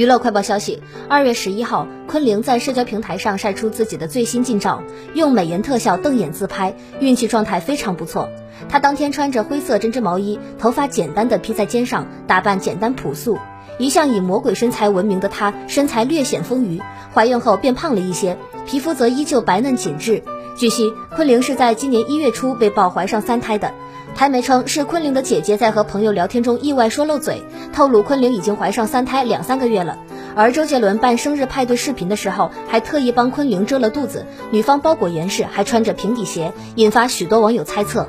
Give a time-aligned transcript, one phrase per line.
[0.00, 4.82] 娱乐快报消息：二月十一号，昆凌在社交平台上晒出自己的最新近照，
[5.14, 8.28] 用美颜特效瞪眼自拍，运气状态非常不错。
[8.68, 13.38] 她当天穿着灰色针织毛衣，头发简单的披在肩上，打扮简单朴素。
[13.78, 16.82] 一向以魔鬼身材闻名的她，身材略显丰腴，
[17.14, 18.36] 怀孕后变胖了一些，
[18.66, 20.20] 皮肤则依旧白嫩紧致。
[20.56, 23.70] 据悉，昆凌是在今年一月初被曝怀上三胎的。
[24.16, 27.40] 台媒称是昆凌的姐姐在和朋友聊天中意外说漏嘴，
[27.72, 29.96] 透露昆凌已经怀上三胎两三个月了。
[30.40, 38.08] 而周杰伦办生日派对视频的时候，还特意帮昆凌遮了肚子，女方包裹严实，还穿着平底鞋，引发许多网友猜测。